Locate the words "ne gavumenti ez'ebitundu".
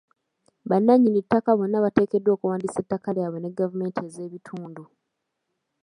3.39-4.83